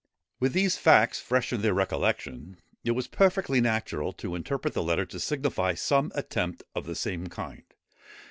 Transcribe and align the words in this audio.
With 0.39 0.53
these 0.53 0.77
facts 0.77 1.19
fresh 1.19 1.53
in 1.53 1.61
their 1.61 1.75
recollection, 1.75 2.57
it 2.83 2.93
was 2.93 3.05
perfectly 3.07 3.61
natural 3.61 4.13
to 4.13 4.33
interpret 4.33 4.73
the 4.73 4.81
letter 4.81 5.05
to 5.05 5.19
signify 5.19 5.75
some 5.75 6.11
attempt 6.15 6.63
of 6.73 6.87
the 6.87 6.95
same 6.95 7.27
kind. 7.27 7.61